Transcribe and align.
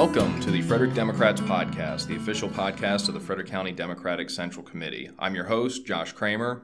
Welcome 0.00 0.40
to 0.40 0.50
the 0.50 0.62
Frederick 0.62 0.94
Democrats 0.94 1.42
Podcast, 1.42 2.06
the 2.06 2.16
official 2.16 2.48
podcast 2.48 3.08
of 3.08 3.12
the 3.12 3.20
Frederick 3.20 3.48
County 3.48 3.70
Democratic 3.70 4.30
Central 4.30 4.64
Committee. 4.64 5.10
I'm 5.18 5.34
your 5.34 5.44
host, 5.44 5.84
Josh 5.84 6.12
Kramer, 6.12 6.62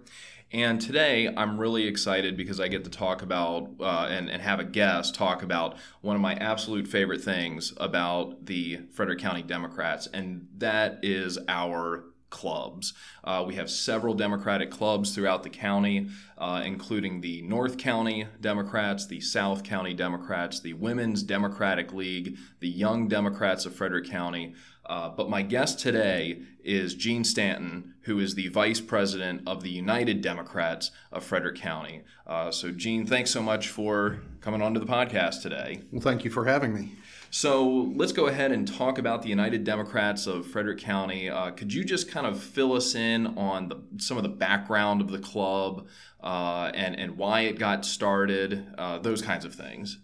and 0.53 0.81
today 0.81 1.29
I'm 1.37 1.59
really 1.59 1.87
excited 1.87 2.39
because 2.39 2.61
I 2.61 2.69
get 2.69 2.85
to 2.85 2.91
talk 2.91 3.21
about 3.21 3.69
uh, 3.79 4.09
and, 4.09 4.31
and 4.31 4.41
have 4.41 4.59
a 4.59 4.65
guest 4.65 5.15
talk 5.15 5.43
about 5.43 5.77
one 6.01 6.17
of 6.17 6.23
my 6.23 6.33
absolute 6.37 6.89
favorite 6.89 7.21
things 7.21 7.75
about 7.77 8.47
the 8.47 8.79
Frederick 8.91 9.19
County 9.19 9.43
Democrats, 9.43 10.07
and 10.15 10.49
that 10.57 11.01
is 11.03 11.39
our 11.47 12.05
clubs. 12.37 12.93
Uh, 13.25 13.43
we 13.47 13.55
have 13.55 13.71
several 13.71 14.13
Democratic 14.13 14.71
clubs 14.71 15.15
throughout 15.15 15.43
the 15.43 15.49
county, 15.49 16.11
uh, 16.37 16.61
including 16.67 17.23
the 17.23 17.41
North 17.41 17.79
County 17.79 18.27
Democrats, 18.43 19.07
the 19.07 19.23
South 19.23 19.65
County 19.65 19.95
Democrats, 19.95 20.61
the 20.61 20.75
Women's 20.75 21.23
Democratic 21.23 21.95
League, 21.95 22.37
the 22.61 22.69
Young 22.69 23.09
Democrats 23.09 23.65
of 23.65 23.75
Frederick 23.75 24.07
County. 24.07 24.55
Uh, 24.85 25.09
but 25.09 25.31
my 25.31 25.41
guest 25.41 25.81
today 25.81 26.43
is 26.63 26.95
Gene 26.95 27.25
Stanton, 27.25 27.95
who 28.03 28.19
is 28.21 28.35
the 28.35 28.49
vice 28.49 28.81
president 28.81 29.41
of 29.47 29.63
the 29.63 29.71
United 29.71 30.21
Democrats 30.21 30.91
of 31.11 31.25
Frederick 31.25 31.57
County. 31.57 32.03
Uh, 32.27 32.51
so, 32.51 32.71
Gene, 32.71 33.07
thanks 33.07 33.31
so 33.31 33.43
much 33.43 33.69
for 33.69 34.21
coming 34.43 34.61
on 34.61 34.75
to 34.75 34.81
the 34.81 34.87
podcast 34.87 35.41
today. 35.41 35.81
Well, 35.91 36.03
thank 36.03 36.23
you 36.23 36.31
for 36.31 36.45
having 36.45 36.75
me. 36.75 36.93
So 37.31 37.93
let's 37.95 38.13
go 38.13 38.29
ahead 38.29 38.53
and 38.53 38.67
talk 38.67 38.99
about 38.99 39.23
the 39.23 39.29
United 39.29 39.65
Democrats 39.65 40.27
of 40.27 40.47
Frederick 40.47 40.79
County. 40.79 41.29
Uh, 41.29 41.51
could 41.51 41.73
you 41.73 41.85
just 41.85 42.11
kind 42.11 42.27
of 42.27 42.41
fill 42.41 42.73
us 42.73 42.95
in 42.95 43.27
on 43.39 43.69
the, 43.69 43.83
some 43.99 44.17
of 44.17 44.23
the 44.23 44.29
background 44.29 45.01
of 45.01 45.11
the 45.11 45.19
club 45.19 45.87
uh, 46.23 46.71
and, 46.75 46.99
and 46.99 47.17
why 47.17 47.43
it 47.43 47.59
got 47.59 47.85
started, 47.85 48.67
uh, 48.79 48.99
those 48.99 49.23
kinds 49.23 49.45
of 49.45 49.55
things? 49.55 49.99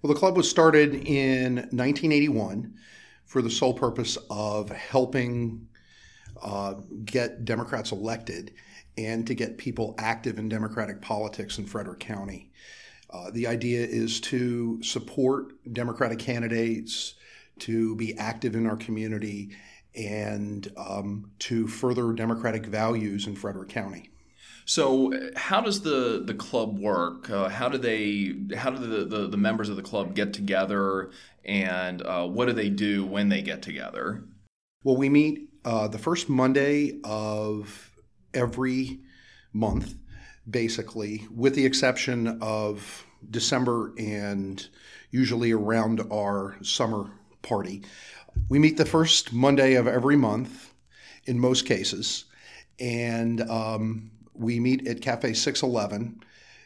Well, 0.00 0.12
the 0.12 0.18
club 0.18 0.36
was 0.36 0.48
started 0.48 0.94
in 0.94 1.56
1981 1.56 2.74
for 3.24 3.42
the 3.42 3.50
sole 3.50 3.74
purpose 3.74 4.16
of 4.30 4.70
helping 4.70 5.68
uh, 6.42 6.74
get 7.04 7.44
Democrats 7.44 7.92
elected 7.92 8.52
and 8.98 9.26
to 9.26 9.34
get 9.34 9.58
people 9.58 9.94
active 9.98 10.38
in 10.38 10.48
Democratic 10.48 11.00
politics 11.00 11.58
in 11.58 11.66
Frederick 11.66 12.00
County. 12.00 12.50
Uh, 13.12 13.30
the 13.30 13.46
idea 13.46 13.86
is 13.86 14.20
to 14.20 14.82
support 14.82 15.52
Democratic 15.72 16.18
candidates, 16.18 17.14
to 17.58 17.94
be 17.96 18.16
active 18.16 18.56
in 18.56 18.66
our 18.66 18.76
community, 18.76 19.50
and 19.94 20.72
um, 20.76 21.30
to 21.38 21.66
further 21.66 22.12
Democratic 22.12 22.64
values 22.66 23.26
in 23.26 23.36
Frederick 23.36 23.68
County. 23.68 24.10
So, 24.64 25.12
how 25.36 25.60
does 25.60 25.82
the, 25.82 26.22
the 26.24 26.34
club 26.34 26.78
work? 26.78 27.28
Uh, 27.28 27.48
how 27.48 27.68
do 27.68 27.78
they 27.78 28.34
how 28.56 28.70
do 28.70 28.78
the, 28.78 29.04
the, 29.04 29.28
the, 29.28 29.36
members 29.36 29.68
of 29.68 29.76
the 29.76 29.82
club 29.82 30.14
get 30.14 30.32
together, 30.32 31.10
and 31.44 32.00
uh, 32.02 32.26
what 32.26 32.46
do 32.46 32.52
they 32.52 32.70
do 32.70 33.04
when 33.04 33.28
they 33.28 33.42
get 33.42 33.60
together? 33.60 34.22
Well, 34.84 34.96
we 34.96 35.08
meet 35.08 35.50
uh, 35.64 35.88
the 35.88 35.98
first 35.98 36.28
Monday 36.28 37.00
of 37.02 37.90
every 38.32 39.00
month 39.52 39.94
basically, 40.48 41.26
with 41.34 41.54
the 41.54 41.66
exception 41.66 42.38
of 42.40 43.06
December 43.30 43.92
and 43.98 44.66
usually 45.10 45.52
around 45.52 46.00
our 46.10 46.56
summer 46.62 47.10
party. 47.42 47.82
We 48.48 48.58
meet 48.58 48.76
the 48.76 48.84
first 48.84 49.32
Monday 49.32 49.74
of 49.74 49.86
every 49.86 50.16
month 50.16 50.72
in 51.26 51.38
most 51.38 51.66
cases, 51.66 52.24
and 52.80 53.42
um, 53.48 54.10
we 54.34 54.58
meet 54.58 54.88
at 54.88 55.00
Cafe 55.00 55.34
611. 55.34 56.22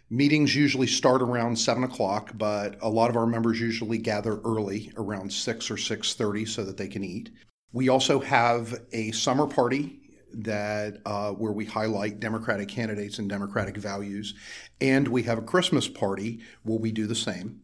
Meetings 0.09 0.55
usually 0.55 0.87
start 0.87 1.21
around 1.21 1.59
seven 1.59 1.83
o'clock, 1.83 2.31
but 2.35 2.77
a 2.81 2.89
lot 2.89 3.11
of 3.11 3.17
our 3.17 3.27
members 3.27 3.61
usually 3.61 3.99
gather 3.99 4.39
early, 4.43 4.93
around 4.97 5.33
six 5.33 5.69
or 5.69 5.77
six 5.77 6.15
thirty, 6.15 6.45
so 6.45 6.65
that 6.65 6.77
they 6.77 6.87
can 6.87 7.03
eat. 7.03 7.31
We 7.73 7.89
also 7.89 8.21
have 8.21 8.83
a 8.93 9.11
summer 9.11 9.49
party 9.49 10.06
that 10.37 10.99
uh, 11.07 11.31
where 11.33 11.53
we 11.53 11.65
highlight 11.65 12.21
Democratic 12.21 12.69
candidates 12.69 13.19
and 13.19 13.29
Democratic 13.29 13.77
values, 13.77 14.35
and 14.81 15.09
we 15.09 15.23
have 15.25 15.39
a 15.39 15.43
Christmas 15.43 15.89
party 15.89 16.41
where 16.63 16.79
we 16.79 16.93
do 16.93 17.07
the 17.07 17.15
same. 17.15 17.61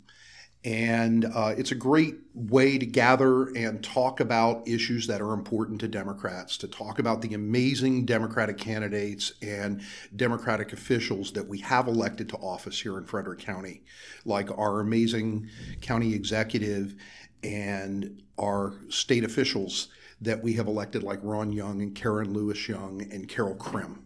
And 0.64 1.24
uh, 1.24 1.54
it's 1.58 1.72
a 1.72 1.76
great 1.76 2.14
way 2.34 2.78
to 2.78 2.86
gather 2.86 3.48
and 3.48 3.82
talk 3.82 4.20
about 4.20 4.66
issues 4.68 5.08
that 5.08 5.20
are 5.20 5.32
important 5.32 5.80
to 5.80 5.88
Democrats, 5.88 6.56
to 6.58 6.68
talk 6.68 7.00
about 7.00 7.20
the 7.20 7.34
amazing 7.34 8.06
Democratic 8.06 8.58
candidates 8.58 9.32
and 9.42 9.82
Democratic 10.14 10.72
officials 10.72 11.32
that 11.32 11.48
we 11.48 11.58
have 11.58 11.88
elected 11.88 12.28
to 12.28 12.36
office 12.36 12.80
here 12.80 12.96
in 12.96 13.04
Frederick 13.04 13.40
County, 13.40 13.82
like 14.24 14.56
our 14.56 14.78
amazing 14.78 15.48
county 15.80 16.14
executive 16.14 16.94
and 17.42 18.22
our 18.38 18.74
state 18.88 19.24
officials 19.24 19.88
that 20.22 20.42
we 20.42 20.54
have 20.54 20.66
elected, 20.66 21.02
like 21.02 21.18
Ron 21.22 21.52
Young 21.52 21.82
and 21.82 21.94
Karen 21.94 22.32
Lewis 22.32 22.68
Young 22.68 23.02
and 23.12 23.28
Carol 23.28 23.56
Krimm. 23.56 23.98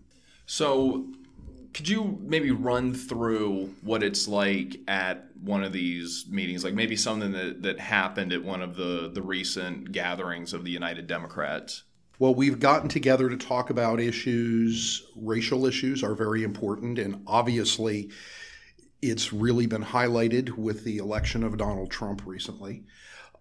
So, 0.47 1.06
could 1.75 1.88
you 1.88 2.19
maybe 2.22 2.50
run 2.50 2.94
through 2.94 3.75
what 3.82 4.03
it's 4.03 4.26
like 4.26 4.78
at 4.88 5.26
one 5.43 5.62
of 5.62 5.72
these 5.72 6.25
meetings? 6.31 6.65
Like 6.65 6.72
maybe 6.72 6.97
something 6.97 7.32
that, 7.32 7.62
that 7.62 7.78
happened 7.78 8.32
at 8.32 8.43
one 8.43 8.62
of 8.62 8.76
the, 8.76 9.10
the 9.12 9.21
recent 9.21 9.93
gatherings 9.93 10.55
of 10.55 10.65
the 10.65 10.71
United 10.71 11.06
Democrats? 11.06 11.82
Well, 12.19 12.34
we've 12.34 12.59
gotten 12.59 12.88
together 12.88 13.28
to 13.28 13.37
talk 13.37 13.69
about 13.69 14.00
issues. 14.00 15.03
Racial 15.16 15.66
issues 15.66 16.03
are 16.03 16.15
very 16.15 16.44
important, 16.44 16.99
and 16.99 17.22
obviously, 17.26 18.10
it's 19.03 19.34
really 19.34 19.66
been 19.66 19.84
highlighted 19.84 20.56
with 20.56 20.82
the 20.84 20.97
election 20.97 21.43
of 21.43 21.59
Donald 21.59 21.91
Trump 21.91 22.22
recently. 22.25 22.84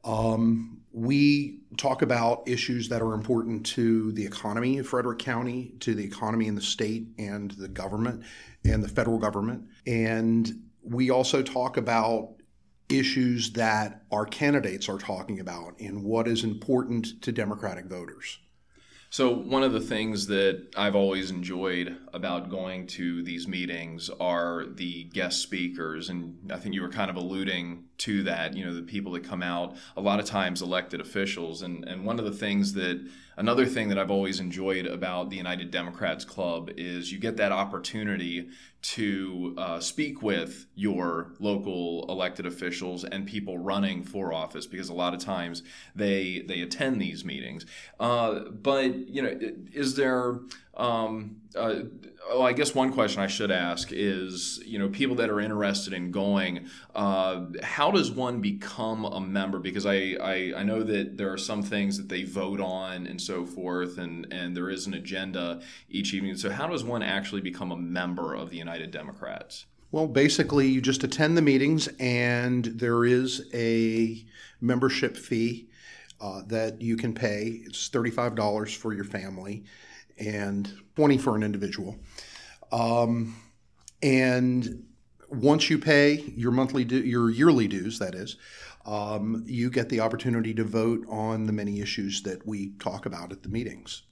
Um, 0.05 0.81
we 0.91 1.59
talk 1.77 2.01
about 2.01 2.47
issues 2.47 2.88
that 2.89 3.01
are 3.01 3.13
important 3.13 3.66
to 3.66 4.13
the 4.13 4.25
economy 4.25 4.77
of 4.77 4.88
Frederick 4.88 5.19
County, 5.19 5.73
to 5.81 5.93
the 5.93 6.05
economy 6.05 6.47
in 6.47 6.55
the 6.55 6.61
state 6.61 7.07
and 7.17 7.51
the 7.51 7.67
government 7.67 8.23
and 8.63 8.81
the 8.81 8.88
federal 8.88 9.17
government. 9.17 9.66
And 9.85 10.49
we 10.81 11.09
also 11.09 11.41
talk 11.41 11.75
about 11.75 12.35
issues 12.88 13.51
that 13.53 14.03
our 14.11 14.25
candidates 14.25 14.88
are 14.88 14.99
talking 14.99 15.39
about 15.39 15.79
and 15.79 16.03
what 16.03 16.27
is 16.27 16.43
important 16.43 17.22
to 17.23 17.31
Democratic 17.31 17.85
voters. 17.85 18.39
So, 19.09 19.33
one 19.33 19.63
of 19.63 19.71
the 19.71 19.79
things 19.79 20.27
that 20.27 20.67
I've 20.75 20.95
always 20.95 21.31
enjoyed 21.31 21.97
about 22.13 22.49
going 22.49 22.88
to 22.88 23.23
these 23.23 23.47
meetings 23.47 24.09
are 24.19 24.66
the 24.66 25.05
guest 25.05 25.41
speakers. 25.41 26.09
And 26.09 26.51
I 26.51 26.57
think 26.57 26.75
you 26.75 26.81
were 26.81 26.89
kind 26.89 27.09
of 27.09 27.16
alluding 27.16 27.85
to 27.99 28.23
that, 28.23 28.57
you 28.57 28.66
know, 28.66 28.73
the 28.73 28.81
people 28.81 29.13
that 29.13 29.23
come 29.23 29.43
out, 29.43 29.77
a 29.95 30.01
lot 30.01 30.19
of 30.19 30.25
times 30.25 30.61
elected 30.61 30.99
officials. 30.99 31.61
And, 31.61 31.85
and 31.85 32.03
one 32.03 32.19
of 32.19 32.25
the 32.25 32.31
things 32.31 32.73
that 32.73 33.07
Another 33.38 33.66
thing 33.66 33.90
that 33.90 34.00
I've 34.00 34.12
always 34.12 34.40
enjoyed 34.40 34.85
about 34.85 35.29
the 35.29 35.35
United 35.35 35.69
Democrats 35.69 36.23
Club 36.23 36.69
is 36.78 37.12
you 37.12 37.19
get 37.19 37.38
that 37.38 37.51
opportunity 37.51 38.50
to 38.81 39.56
uh, 39.57 39.79
speak 39.79 40.22
with 40.22 40.68
your 40.75 41.34
local 41.40 42.06
elected 42.07 42.46
officials 42.46 43.03
and 43.03 43.25
people 43.25 43.57
running 43.57 44.03
for 44.03 44.31
office 44.31 44.68
because 44.68 44.90
a 44.90 44.94
lot 44.94 45.13
of 45.13 45.19
times 45.19 45.63
they 45.96 46.44
they 46.47 46.62
attend 46.62 47.01
these 47.01 47.25
meetings. 47.25 47.66
Uh, 48.00 48.41
but 48.51 49.09
you 49.09 49.22
know, 49.22 49.38
is 49.73 49.96
there 49.96 50.40
um, 50.78 51.38
uh, 51.56 51.81
well, 52.30 52.44
I 52.44 52.53
guess 52.53 52.74
one 52.74 52.91
question 52.91 53.22
I 53.22 53.28
should 53.28 53.52
ask 53.52 53.90
is, 53.91 54.62
you 54.66 54.80
know, 54.80 54.90
people 54.90 55.16
that 55.18 55.30
are 55.30 55.40
interested 55.40 55.94
in 55.94 56.12
going, 56.12 56.68
uh, 56.96 57.46
how 57.62 57.91
does 57.91 58.12
one 58.12 58.41
become 58.41 59.06
a 59.06 59.22
member? 59.22 59.59
Because 59.59 59.85
I, 59.85 60.16
I, 60.19 60.53
I 60.58 60.64
know 60.64 60.84
that 60.84 61.18
there 61.18 61.31
are 61.31 61.38
some 61.38 61.62
things 61.62 61.97
that 61.97 62.09
they 62.09 62.24
vote 62.24 62.59
on 62.59 63.06
and 63.06 63.22
so 63.22 63.46
forth, 63.46 63.97
and, 64.00 64.31
and 64.34 64.58
there 64.58 64.69
is 64.69 64.88
an 64.88 64.96
agenda 64.96 65.62
each 65.90 66.14
evening. 66.14 66.35
So 66.35 66.49
how 66.49 66.67
does 66.67 66.84
one 66.84 67.03
actually 67.03 67.41
become 67.41 67.72
a 67.72 67.78
member 67.78 68.34
of 68.34 68.49
the 68.49 68.58
United 68.58 68.91
Democrats? 68.91 69.66
Well, 69.91 70.08
basically, 70.08 70.67
you 70.67 70.82
just 70.82 71.03
attend 71.03 71.38
the 71.38 71.41
meetings, 71.41 71.88
and 71.99 72.66
there 72.66 73.05
is 73.05 73.47
a 73.53 74.26
membership 74.59 75.16
fee 75.16 75.70
uh, 76.20 76.41
that 76.47 76.82
you 76.82 76.97
can 76.97 77.14
pay. 77.14 77.61
It's 77.66 77.88
$35 77.90 78.76
for 78.76 78.94
your 78.94 79.05
family 79.05 79.64
and 80.17 80.72
20 80.96 81.17
for 81.17 81.35
an 81.35 81.44
individual. 81.44 81.97
Um, 82.72 83.35
and 84.02 84.85
once 85.29 85.70
you 85.70 85.79
pay 85.79 86.34
your 86.35 86.52
monthly, 86.52 86.84
your 86.84 87.29
yearly 87.29 87.67
dues, 87.67 88.00
that 88.00 88.16
is, 88.16 88.38
um, 88.85 89.44
you 89.47 89.70
get 89.70 89.90
the 89.90 90.00
opportunity 90.00 90.53
to 90.53 90.64
vote 90.64 91.06
on 91.09 91.46
the 91.46 91.53
many 91.53 91.82
issues 91.82 92.22
that 92.23 92.46
we 92.46 92.73
talk 92.79 93.06
about 93.06 93.32
at 93.32 93.44
the 93.44 93.50
meetings. 93.50 94.03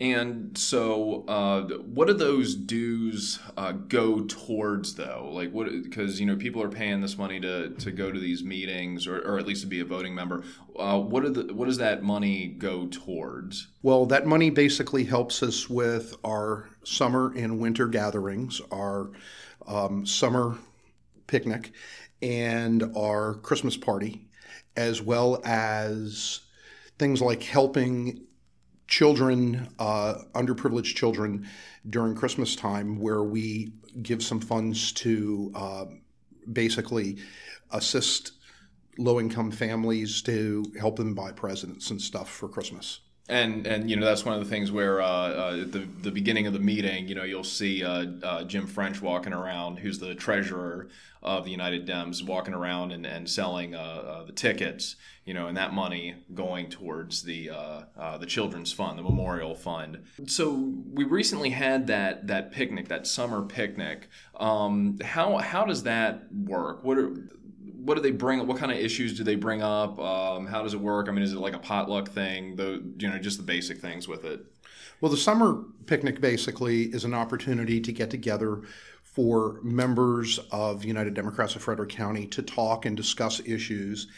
And 0.00 0.56
so, 0.56 1.24
uh, 1.26 1.62
what 1.78 2.06
do 2.06 2.14
those 2.14 2.54
dues 2.54 3.40
uh, 3.56 3.72
go 3.72 4.20
towards, 4.20 4.94
though? 4.94 5.28
Like, 5.32 5.50
what? 5.50 5.68
Because 5.70 6.20
you 6.20 6.26
know, 6.26 6.36
people 6.36 6.62
are 6.62 6.68
paying 6.68 7.00
this 7.00 7.18
money 7.18 7.40
to, 7.40 7.70
to 7.70 7.90
go 7.90 8.12
to 8.12 8.18
these 8.18 8.44
meetings, 8.44 9.08
or, 9.08 9.18
or 9.20 9.38
at 9.38 9.46
least 9.46 9.62
to 9.62 9.66
be 9.66 9.80
a 9.80 9.84
voting 9.84 10.14
member. 10.14 10.44
Uh, 10.78 11.00
what 11.00 11.24
are 11.24 11.30
the, 11.30 11.52
What 11.52 11.66
does 11.66 11.78
that 11.78 12.02
money 12.02 12.46
go 12.46 12.86
towards? 12.86 13.68
Well, 13.82 14.06
that 14.06 14.26
money 14.26 14.50
basically 14.50 15.04
helps 15.04 15.42
us 15.42 15.68
with 15.68 16.14
our 16.24 16.68
summer 16.84 17.32
and 17.36 17.58
winter 17.58 17.88
gatherings, 17.88 18.60
our 18.70 19.10
um, 19.66 20.06
summer 20.06 20.58
picnic, 21.26 21.72
and 22.22 22.92
our 22.96 23.34
Christmas 23.34 23.76
party 23.76 24.28
as 24.78 25.02
well 25.02 25.40
as 25.44 26.40
things 27.00 27.20
like 27.20 27.42
helping 27.42 28.20
children, 28.88 29.68
uh, 29.78 30.14
underprivileged 30.34 30.96
children, 30.96 31.46
during 31.88 32.14
Christmas 32.14 32.56
time, 32.56 32.98
where 32.98 33.22
we 33.22 33.72
give 34.02 34.22
some 34.22 34.40
funds 34.40 34.92
to 34.92 35.52
uh, 35.54 35.84
basically 36.52 37.18
assist 37.70 38.32
low 38.98 39.20
income 39.20 39.50
families 39.50 40.22
to 40.22 40.64
help 40.80 40.96
them 40.96 41.14
buy 41.14 41.30
presents 41.30 41.90
and 41.90 42.00
stuff 42.02 42.28
for 42.28 42.48
Christmas. 42.48 43.00
And 43.28 43.66
and 43.66 43.90
you 43.90 43.96
know 43.96 44.06
that's 44.06 44.24
one 44.24 44.34
of 44.34 44.42
the 44.42 44.48
things 44.48 44.72
where 44.72 45.02
uh, 45.02 45.06
uh, 45.06 45.58
at 45.62 45.72
the 45.72 45.86
the 46.00 46.10
beginning 46.10 46.46
of 46.46 46.54
the 46.54 46.58
meeting, 46.58 47.08
you 47.08 47.14
know, 47.14 47.24
you'll 47.24 47.44
see 47.44 47.84
uh, 47.84 48.06
uh, 48.22 48.44
Jim 48.44 48.66
French 48.66 49.02
walking 49.02 49.34
around, 49.34 49.78
who's 49.78 49.98
the 49.98 50.14
treasurer 50.14 50.88
of 51.22 51.44
the 51.44 51.50
United 51.50 51.86
Dems, 51.86 52.24
walking 52.24 52.54
around 52.54 52.92
and, 52.92 53.04
and 53.04 53.28
selling 53.28 53.74
uh, 53.74 53.78
uh, 53.78 54.24
the 54.24 54.32
tickets, 54.32 54.96
you 55.26 55.34
know, 55.34 55.46
and 55.46 55.56
that 55.58 55.74
money 55.74 56.14
going 56.32 56.70
towards 56.70 57.22
the 57.22 57.50
the 58.18 58.26
children's 58.26 58.72
fund, 58.72 58.98
the 58.98 59.02
memorial 59.02 59.54
fund. 59.54 60.04
So 60.26 60.72
we 60.90 61.04
recently 61.04 61.50
had 61.50 61.86
that 61.88 62.28
that 62.28 62.50
picnic, 62.50 62.88
that 62.88 63.06
summer 63.06 63.42
picnic. 63.42 64.08
Um, 64.40 64.98
how 65.04 65.36
how 65.36 65.66
does 65.66 65.82
that 65.82 66.32
work? 66.32 66.82
What 66.82 66.96
are 66.96 67.14
what 67.78 67.94
do 67.94 68.02
they 68.02 68.10
bring? 68.10 68.44
What 68.46 68.58
kind 68.58 68.72
of 68.72 68.78
issues 68.78 69.16
do 69.16 69.24
they 69.24 69.36
bring 69.36 69.62
up? 69.62 69.98
Um, 69.98 70.46
how 70.46 70.62
does 70.62 70.74
it 70.74 70.80
work? 70.80 71.08
I 71.08 71.12
mean, 71.12 71.22
is 71.22 71.32
it 71.32 71.38
like 71.38 71.54
a 71.54 71.58
potluck 71.58 72.08
thing? 72.10 72.56
The 72.56 72.82
you 72.98 73.08
know 73.08 73.18
just 73.18 73.36
the 73.36 73.44
basic 73.44 73.78
things 73.78 74.08
with 74.08 74.24
it. 74.24 74.44
Well, 75.00 75.10
the 75.10 75.16
summer 75.16 75.62
picnic 75.86 76.20
basically 76.20 76.84
is 76.84 77.04
an 77.04 77.14
opportunity 77.14 77.80
to 77.80 77.92
get 77.92 78.10
together 78.10 78.62
for 79.02 79.60
members 79.62 80.38
of 80.50 80.84
United 80.84 81.14
Democrats 81.14 81.54
of 81.56 81.62
Frederick 81.62 81.90
County 81.90 82.26
to 82.26 82.42
talk 82.42 82.84
and 82.84 82.96
discuss 82.96 83.40
issues. 83.44 84.08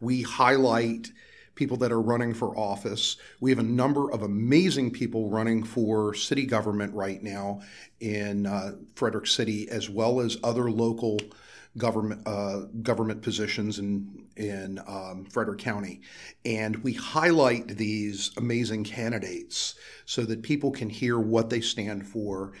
We 0.00 0.22
highlight 0.22 1.10
people 1.54 1.76
that 1.76 1.92
are 1.92 2.00
running 2.00 2.32
for 2.32 2.56
office. 2.56 3.16
We 3.40 3.50
have 3.50 3.58
a 3.58 3.62
number 3.62 4.10
of 4.10 4.22
amazing 4.22 4.92
people 4.92 5.28
running 5.28 5.62
for 5.62 6.14
city 6.14 6.46
government 6.46 6.94
right 6.94 7.22
now 7.22 7.60
in 8.00 8.46
uh, 8.46 8.76
Frederick 8.94 9.26
City, 9.26 9.68
as 9.68 9.90
well 9.90 10.20
as 10.20 10.38
other 10.42 10.70
local 10.70 11.18
government 11.78 12.26
uh, 12.26 12.60
government 12.82 13.22
positions 13.22 13.78
in 13.78 14.26
in 14.36 14.80
um, 14.86 15.24
Frederick 15.26 15.58
County, 15.58 16.00
and 16.44 16.76
we 16.82 16.92
highlight 16.92 17.68
these 17.68 18.30
amazing 18.36 18.84
candidates 18.84 19.74
so 20.04 20.22
that 20.22 20.42
people 20.42 20.70
can 20.70 20.88
hear 20.88 21.18
what 21.18 21.50
they 21.50 21.60
stand 21.60 22.06
for 22.06 22.52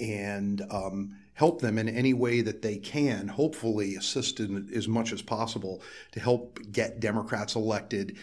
and 0.00 0.62
um, 0.70 1.16
help 1.34 1.60
them 1.60 1.78
in 1.78 1.88
any 1.88 2.14
way 2.14 2.40
that 2.40 2.62
they 2.62 2.76
can. 2.76 3.28
Hopefully, 3.28 3.94
assist 3.94 4.40
in 4.40 4.68
as 4.74 4.88
much 4.88 5.12
as 5.12 5.22
possible 5.22 5.82
to 6.12 6.20
help 6.20 6.58
get 6.72 7.00
Democrats 7.00 7.54
elected 7.54 8.16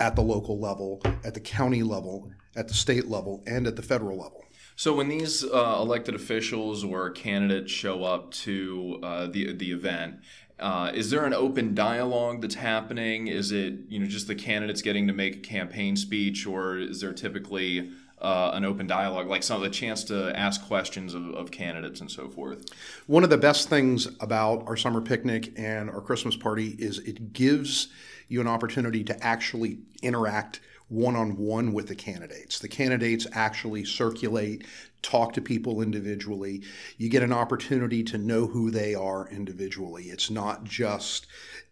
at 0.00 0.16
the 0.16 0.22
local 0.22 0.58
level, 0.58 1.02
at 1.24 1.34
the 1.34 1.40
county 1.40 1.82
level, 1.82 2.30
at 2.56 2.68
the 2.68 2.74
state 2.74 3.08
level, 3.08 3.42
and 3.46 3.66
at 3.66 3.76
the 3.76 3.82
federal 3.82 4.16
level. 4.18 4.44
So 4.76 4.94
when 4.94 5.08
these 5.08 5.44
uh, 5.44 5.78
elected 5.80 6.14
officials 6.14 6.84
or 6.84 7.10
candidates 7.10 7.70
show 7.70 8.04
up 8.04 8.30
to 8.32 8.98
uh, 9.02 9.26
the 9.26 9.52
the 9.52 9.72
event, 9.72 10.16
uh, 10.58 10.90
is 10.94 11.10
there 11.10 11.24
an 11.24 11.34
open 11.34 11.74
dialogue 11.74 12.40
that's 12.40 12.56
happening? 12.56 13.28
Is 13.28 13.52
it 13.52 13.74
you 13.88 14.00
know 14.00 14.06
just 14.06 14.26
the 14.26 14.34
candidates 14.34 14.82
getting 14.82 15.06
to 15.06 15.12
make 15.12 15.36
a 15.36 15.40
campaign 15.40 15.96
speech, 15.96 16.46
or 16.46 16.78
is 16.78 17.00
there 17.00 17.12
typically 17.12 17.90
uh, 18.20 18.52
an 18.54 18.64
open 18.64 18.86
dialogue, 18.86 19.28
like 19.28 19.42
some 19.42 19.56
of 19.56 19.62
the 19.62 19.70
chance 19.70 20.02
to 20.04 20.36
ask 20.36 20.66
questions 20.66 21.14
of, 21.14 21.28
of, 21.34 21.50
candidates 21.50 22.00
and 22.00 22.10
so 22.10 22.28
forth. 22.28 22.64
One 23.06 23.22
of 23.22 23.28
the 23.28 23.36
best 23.36 23.68
things 23.68 24.08
about 24.20 24.66
our 24.66 24.78
summer 24.78 25.02
picnic 25.02 25.52
and 25.58 25.90
our 25.90 26.00
Christmas 26.00 26.34
party 26.34 26.74
is 26.78 27.00
it 27.00 27.34
gives 27.34 27.88
you 28.28 28.40
an 28.40 28.46
opportunity 28.46 29.04
to 29.04 29.24
actually 29.24 29.80
interact 30.00 30.60
one 30.88 31.16
on 31.16 31.36
one 31.36 31.72
with 31.72 31.88
the 31.88 31.94
candidates. 31.94 32.58
The 32.58 32.68
candidates 32.68 33.26
actually 33.32 33.84
circulate, 33.84 34.66
talk 35.02 35.32
to 35.32 35.40
people 35.40 35.80
individually. 35.80 36.62
You 36.98 37.08
get 37.08 37.22
an 37.22 37.32
opportunity 37.32 38.02
to 38.04 38.18
know 38.18 38.46
who 38.46 38.70
they 38.70 38.94
are 38.94 39.28
individually. 39.28 40.04
It's 40.04 40.30
not 40.30 40.64
just 40.64 41.26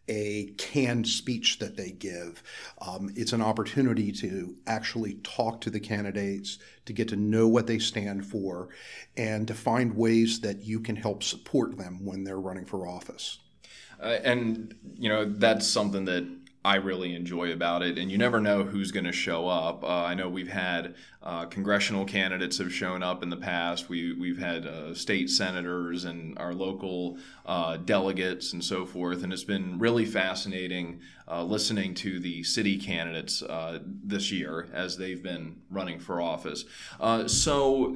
a 0.09 0.47
canned 0.59 1.07
speech 1.07 1.59
that 1.61 1.77
they 1.77 1.93
give. 1.93 2.43
Um, 2.81 3.13
it's 3.15 3.33
an 3.33 3.41
opportunity 3.41 4.11
to 4.13 4.57
actually 4.67 5.15
talk 5.23 5.61
to 5.61 5.71
the 5.71 5.79
candidates, 5.79 6.59
to 6.87 6.93
get 6.93 7.09
to 7.09 7.17
know 7.17 7.47
what 7.47 7.69
they 7.69 7.79
stand 7.79 8.27
for, 8.27 8.71
and 9.17 9.47
to 9.47 9.55
find 9.55 9.97
ways 9.97 10.41
that 10.41 10.65
you 10.65 10.81
can 10.81 10.97
help 10.97 11.23
support 11.23 11.77
them 11.79 12.05
when 12.05 12.25
they're 12.25 12.41
running 12.41 12.67
for 12.67 12.89
office. 12.89 13.39
Uh, 14.01 14.19
and, 14.25 14.75
you 14.97 15.09
know, 15.09 15.25
that's 15.25 15.69
something 15.69 16.05
that 16.07 16.27
I 16.65 16.77
really 16.77 17.15
enjoy 17.15 17.53
about 17.53 17.83
it. 17.83 17.99
And 17.99 18.11
you 18.11 18.19
never 18.19 18.41
know 18.41 18.63
who's 18.63 18.93
going 18.93 19.05
to 19.05 19.13
show 19.13 19.49
up. 19.49 19.83
Uh, 19.83 20.05
I 20.05 20.15
know 20.15 20.29
we've 20.29 20.53
had 20.53 20.95
uh, 21.21 21.47
congressional 21.47 22.05
candidates 22.05 22.59
have 22.59 22.73
shown 22.73 23.03
up 23.03 23.23
in 23.23 23.31
the 23.31 23.37
past. 23.37 23.89
We 23.89 24.13
we've 24.13 24.39
had 24.39 24.67
uh, 24.67 24.95
state 24.95 25.29
senators 25.29 26.05
and 26.05 26.39
our 26.39 26.55
local 26.55 27.19
uh, 27.47 27.79
delegates 27.79 28.53
and 28.53 28.63
so 28.63 28.87
forth. 28.87 29.25
And 29.25 29.33
it's 29.33 29.45
been 29.45 29.79
really 29.79 30.05
fascinating 30.05 31.01
uh, 31.29 31.43
listening 31.45 31.95
to 31.95 32.19
the 32.21 32.43
city 32.43 32.77
candidates 32.77 33.43
uh, 33.43 33.79
this 33.85 34.31
year 34.31 34.69
as 34.73 34.97
they've 34.97 35.23
been 35.23 35.57
running 35.71 35.99
for 35.99 36.21
office. 36.21 36.65
so, 37.27 37.95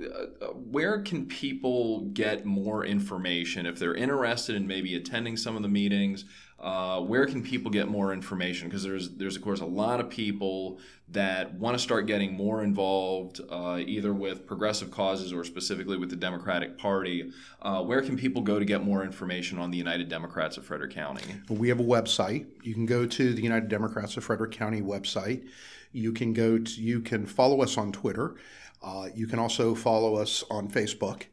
where 0.71 1.01
can 1.01 1.27
people 1.27 2.01
get 2.13 2.45
more 2.45 2.85
information 2.85 3.67
if 3.67 3.79
they're 3.79 3.95
interested 3.95 4.57
in 4.57 4.67
maybe 4.67 4.95
attending 4.95 5.37
some 5.37 5.57
of 5.57 5.63
the 5.63 5.69
meetings? 5.69 6.25
Uh, 6.59 7.01
where 7.01 7.27
can 7.27 7.43
people 7.43 7.71
get 7.71 7.87
more 7.87 8.13
information? 8.15 8.69
Because 8.69 8.83
there's 8.83 9.11
there's 9.11 9.37
of 9.37 9.43
course 9.43 9.61
a 9.61 9.67
lot 9.67 10.01
of 10.01 10.09
people 10.09 10.79
that 11.09 11.55
want 11.55 11.77
to 11.77 11.79
start 11.79 12.07
getting 12.07 12.33
more 12.33 12.63
involved, 12.63 13.41
uh, 13.51 13.79
either 13.85 14.13
with 14.13 14.47
progressive 14.47 14.91
causes 14.91 15.33
or 15.33 15.45
specifically 15.45 15.97
with 15.99 16.11
the 16.11 16.17
Democratic 16.17 16.79
Party. 16.79 17.31
Uh, 17.61 17.83
where 17.83 18.01
can 18.01 18.17
people 18.17 18.41
go 18.43 18.59
to 18.59 18.65
get 18.65 18.83
more 18.83 19.05
information 19.05 19.59
on 19.59 19.71
the 19.71 19.77
United 19.77 20.09
Democrats 20.09 20.57
of 20.57 20.65
Frederick 20.65 20.93
County? 20.93 21.23
We 21.49 21.69
have 21.69 21.79
a 21.79 21.85
website. 21.85 22.47
You 22.63 22.73
can 22.73 22.87
go 22.87 23.07
to 23.07 23.16
the 23.17 23.43
United 23.43 23.69
Democrats 23.69 24.17
of 24.17 24.25
Frederick 24.25 24.53
County 24.53 24.81
website. 24.81 25.49
You 25.93 26.13
can 26.13 26.33
go 26.33 26.59
to 26.59 26.81
you 26.81 27.01
can 27.01 27.27
follow 27.27 27.63
us 27.63 27.79
on 27.79 27.93
Twitter. 27.93 28.37
Uh, 28.83 29.09
you 29.15 29.27
can 29.27 29.39
also 29.39 29.75
follow 29.75 30.17
us 30.17 30.45
on 30.51 30.69
Facebook. 30.69 31.25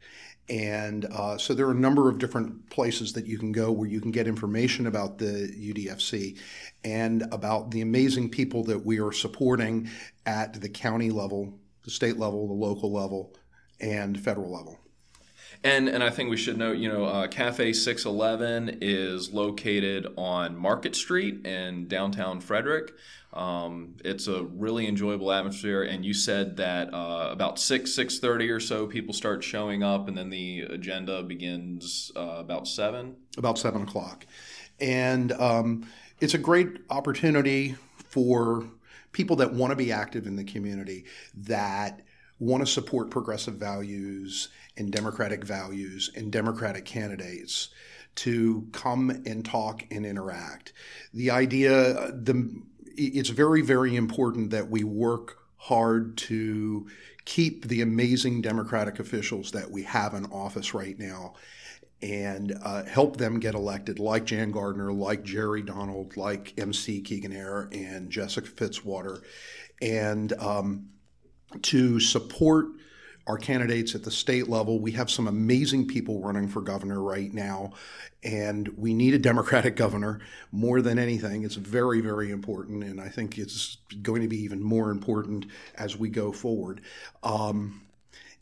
And 0.48 1.06
uh, 1.06 1.38
so 1.38 1.54
there 1.54 1.66
are 1.66 1.72
a 1.72 1.74
number 1.74 2.10
of 2.10 2.18
different 2.18 2.68
places 2.68 3.14
that 3.14 3.26
you 3.26 3.38
can 3.38 3.52
go 3.52 3.72
where 3.72 3.88
you 3.88 4.00
can 4.00 4.10
get 4.10 4.26
information 4.26 4.86
about 4.86 5.16
the 5.16 5.48
UDFC 5.56 6.38
and 6.84 7.22
about 7.32 7.70
the 7.70 7.80
amazing 7.80 8.28
people 8.28 8.62
that 8.64 8.84
we 8.84 9.00
are 9.00 9.12
supporting 9.12 9.88
at 10.26 10.60
the 10.60 10.68
county 10.68 11.10
level, 11.10 11.58
the 11.84 11.90
state 11.90 12.18
level, 12.18 12.46
the 12.46 12.52
local 12.52 12.92
level, 12.92 13.34
and 13.80 14.20
federal 14.20 14.52
level. 14.52 14.78
And 15.64 15.88
and 15.88 16.04
I 16.04 16.10
think 16.10 16.28
we 16.28 16.36
should 16.36 16.58
note, 16.58 16.76
you 16.76 16.92
know, 16.92 17.06
uh, 17.06 17.26
Cafe 17.26 17.72
Six 17.72 18.04
Eleven 18.04 18.78
is 18.82 19.32
located 19.32 20.06
on 20.18 20.58
Market 20.58 20.94
Street 20.94 21.46
in 21.46 21.88
downtown 21.88 22.40
Frederick. 22.40 22.92
Um, 23.32 23.96
it's 24.04 24.28
a 24.28 24.44
really 24.44 24.86
enjoyable 24.86 25.32
atmosphere, 25.32 25.82
and 25.82 26.04
you 26.04 26.12
said 26.12 26.58
that 26.58 26.92
uh, 26.92 27.30
about 27.32 27.58
six 27.58 27.94
six 27.94 28.18
thirty 28.18 28.50
or 28.50 28.60
so, 28.60 28.86
people 28.86 29.14
start 29.14 29.42
showing 29.42 29.82
up, 29.82 30.06
and 30.06 30.18
then 30.18 30.28
the 30.28 30.60
agenda 30.60 31.22
begins 31.22 32.12
uh, 32.14 32.36
about 32.36 32.68
seven. 32.68 33.16
About 33.38 33.58
seven 33.58 33.82
o'clock, 33.82 34.26
and 34.78 35.32
um, 35.32 35.88
it's 36.20 36.34
a 36.34 36.38
great 36.38 36.76
opportunity 36.90 37.74
for 37.96 38.66
people 39.12 39.36
that 39.36 39.54
want 39.54 39.70
to 39.70 39.76
be 39.76 39.90
active 39.90 40.26
in 40.26 40.36
the 40.36 40.44
community 40.44 41.06
that 41.34 42.02
want 42.38 42.64
to 42.64 42.70
support 42.70 43.10
progressive 43.10 43.54
values 43.54 44.48
and 44.76 44.90
democratic 44.90 45.44
values 45.44 46.10
and 46.16 46.32
democratic 46.32 46.84
candidates 46.84 47.68
to 48.16 48.66
come 48.72 49.10
and 49.10 49.44
talk 49.44 49.84
and 49.90 50.04
interact. 50.04 50.72
The 51.12 51.30
idea, 51.30 52.12
the 52.12 52.62
it's 52.96 53.30
very 53.30 53.60
very 53.62 53.96
important 53.96 54.50
that 54.50 54.70
we 54.70 54.84
work 54.84 55.38
hard 55.56 56.16
to 56.16 56.86
keep 57.24 57.66
the 57.66 57.80
amazing 57.80 58.42
democratic 58.42 59.00
officials 59.00 59.50
that 59.52 59.70
we 59.70 59.82
have 59.82 60.14
in 60.14 60.26
office 60.26 60.74
right 60.74 60.98
now 60.98 61.34
and 62.02 62.54
uh, 62.62 62.84
help 62.84 63.16
them 63.16 63.40
get 63.40 63.54
elected, 63.54 63.98
like 63.98 64.26
Jan 64.26 64.50
Gardner, 64.50 64.92
like 64.92 65.22
Jerry 65.22 65.62
Donald, 65.62 66.18
like 66.18 66.52
MC 66.58 67.00
Keegan 67.00 67.32
Ayer, 67.32 67.70
and 67.72 68.10
Jessica 68.10 68.46
Fitzwater, 68.46 69.22
and 69.80 70.30
um, 70.34 70.90
to 71.62 72.00
support 72.00 72.66
our 73.26 73.38
candidates 73.38 73.94
at 73.94 74.02
the 74.02 74.10
state 74.10 74.48
level. 74.48 74.78
We 74.78 74.92
have 74.92 75.10
some 75.10 75.26
amazing 75.26 75.86
people 75.88 76.20
running 76.20 76.46
for 76.48 76.60
governor 76.60 77.02
right 77.02 77.32
now, 77.32 77.72
and 78.22 78.68
we 78.76 78.92
need 78.92 79.14
a 79.14 79.18
Democratic 79.18 79.76
governor 79.84 80.20
more 80.52 80.82
than 80.82 80.98
anything. 80.98 81.44
It's 81.44 81.54
very, 81.54 82.00
very 82.00 82.30
important, 82.30 82.84
and 82.84 83.00
I 83.00 83.08
think 83.08 83.38
it's 83.38 83.78
going 84.02 84.22
to 84.22 84.28
be 84.28 84.38
even 84.42 84.62
more 84.62 84.90
important 84.90 85.46
as 85.76 85.96
we 85.96 86.10
go 86.10 86.32
forward. 86.32 86.82
Um, 87.22 87.80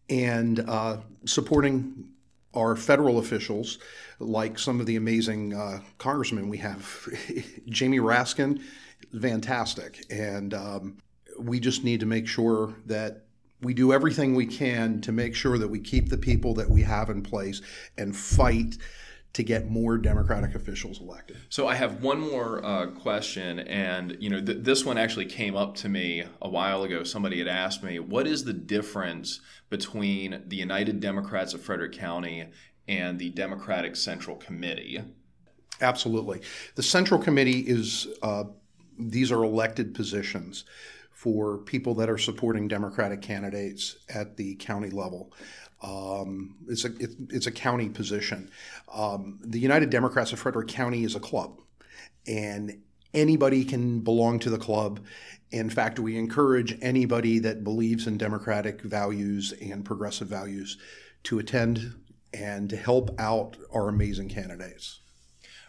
and 0.09 0.61
uh, 0.68 0.99
supporting 1.25 2.09
our 2.54 2.76
federal 2.76 3.18
officials, 3.18 3.78
like 4.18 4.59
some 4.59 4.80
of 4.80 4.87
the 4.87 4.97
amazing 4.97 5.54
uh, 5.54 5.80
congressmen 5.99 6.49
we 6.49 6.59
have. 6.59 7.09
Jamie 7.68 7.99
Raskin, 7.99 8.62
fantastic. 9.21 10.04
And 10.11 10.52
um, 10.52 10.99
we 11.44 11.61
just 11.61 11.84
need 11.84 12.00
to 12.00 12.06
make 12.06 12.26
sure 12.26 12.75
that 12.87 13.25
we 13.61 13.75
do 13.75 13.92
everything 13.92 14.34
we 14.34 14.46
can 14.46 15.00
to 15.02 15.12
make 15.12 15.34
sure 15.34 15.56
that 15.56 15.68
we 15.68 15.78
keep 15.78 16.08
the 16.08 16.18
people 16.18 16.54
that 16.54 16.68
we 16.68 16.82
have 16.82 17.11
in 17.11 17.22
place 17.22 17.62
and 17.96 18.16
fight 18.16 18.76
to 19.32 19.42
get 19.42 19.70
more 19.70 19.96
Democratic 19.96 20.54
officials 20.54 21.00
elected. 21.00 21.38
So 21.49 21.66
I 21.66 21.75
have 21.75 22.02
one 22.02 22.20
more 22.20 22.62
uh, 22.64 22.87
question, 22.88 23.61
and 23.61 24.16
you 24.20 24.28
know 24.28 24.42
th- 24.44 24.58
this 24.62 24.84
one 24.84 24.99
actually 24.99 25.26
came 25.26 25.56
up 25.56 25.75
to 25.76 25.88
me 25.88 26.25
a 26.42 26.49
while 26.49 26.82
ago. 26.82 27.02
Somebody 27.02 27.38
had 27.38 27.49
asked 27.49 27.82
me, 27.82 27.99
"What 27.99 28.26
is 28.26 28.44
the 28.44 28.52
difference 28.52 29.40
between 29.70 30.42
the 30.49 30.56
United 30.56 31.00
Democrats 31.00 31.54
of 31.54 31.62
Frederick 31.62 31.92
County 31.92 32.44
and 32.87 33.18
the 33.18 33.30
Democratic 33.30 33.96
Central 33.96 34.37
Committee?" 34.37 35.02
Absolutely, 35.80 36.42
the 36.75 36.82
Central 36.82 37.18
Committee 37.18 37.61
is 37.61 38.08
uh, 38.22 38.44
these 38.99 39.32
are 39.32 39.42
elected 39.42 39.94
positions 39.94 40.64
for 41.22 41.58
people 41.58 41.94
that 41.94 42.10
are 42.10 42.18
supporting 42.18 42.66
Democratic 42.66 43.22
candidates 43.22 43.98
at 44.12 44.36
the 44.36 44.56
county 44.56 44.90
level. 44.90 45.32
Um, 45.80 46.56
it's 46.66 46.84
a 46.84 46.88
it, 46.96 47.10
it's 47.30 47.46
a 47.46 47.52
county 47.52 47.88
position. 47.88 48.50
Um, 48.92 49.38
the 49.40 49.60
United 49.60 49.88
Democrats 49.88 50.32
of 50.32 50.40
Frederick 50.40 50.66
County 50.66 51.04
is 51.04 51.14
a 51.14 51.20
club, 51.20 51.60
and 52.26 52.76
anybody 53.14 53.64
can 53.64 54.00
belong 54.00 54.40
to 54.40 54.50
the 54.50 54.58
club. 54.58 54.98
In 55.52 55.70
fact, 55.70 56.00
we 56.00 56.18
encourage 56.18 56.76
anybody 56.82 57.38
that 57.38 57.62
believes 57.62 58.08
in 58.08 58.18
democratic 58.18 58.82
values 58.82 59.54
and 59.62 59.84
progressive 59.84 60.26
values 60.26 60.76
to 61.22 61.38
attend 61.38 61.94
and 62.34 62.68
to 62.68 62.76
help 62.76 63.14
out 63.20 63.56
our 63.72 63.88
amazing 63.88 64.28
candidates. 64.28 64.98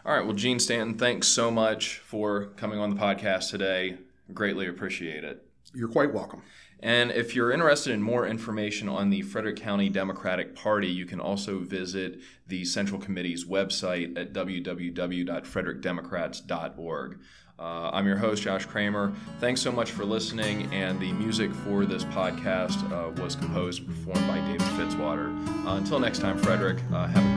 All 0.04 0.16
right. 0.16 0.26
Well, 0.26 0.36
Gene 0.36 0.60
Stanton, 0.60 0.98
thanks 0.98 1.28
so 1.28 1.52
much 1.52 2.00
for 2.00 2.48
coming 2.58 2.80
on 2.80 2.90
the 2.90 3.00
podcast 3.00 3.52
today. 3.52 4.00
Greatly 4.34 4.68
appreciate 4.68 5.24
it. 5.24 5.43
You're 5.74 5.90
quite 5.90 6.14
welcome. 6.14 6.44
And 6.80 7.12
if 7.12 7.34
you're 7.34 7.52
interested 7.52 7.94
in 7.94 8.02
more 8.02 8.28
information 8.28 8.90
on 8.90 9.10
the 9.10 9.22
Frederick 9.22 9.56
County 9.56 9.88
Democratic 9.88 10.54
Party, 10.54 10.88
you 10.88 11.06
can 11.06 11.22
also 11.22 11.60
visit 11.60 12.20
the 12.48 12.66
Central 12.66 13.00
Committee's 13.00 13.46
website 13.46 14.18
at 14.18 14.34
www.frederickdemocrats.org. 14.34 17.20
Uh, 17.58 17.90
I'm 17.94 18.06
your 18.06 18.18
host, 18.18 18.44
Josh 18.44 18.66
Kramer. 18.66 19.14
Thanks 19.40 19.62
so 19.62 19.72
much 19.72 19.92
for 19.92 20.04
listening. 20.04 20.74
And 20.74 21.00
the 21.00 21.14
music 21.14 21.54
for 21.54 21.86
this 21.86 22.04
podcast 22.04 22.84
uh, 22.92 23.12
was 23.22 23.36
composed 23.36 23.80
and 23.80 23.88
performed 23.88 24.28
by 24.28 24.40
David 24.40 24.62
Fitzwater. 24.62 25.66
Uh, 25.66 25.76
until 25.76 26.00
next 26.00 26.20
time, 26.20 26.38
Frederick, 26.38 26.80
uh, 26.92 27.08
have 27.08 27.24
a 27.24 27.36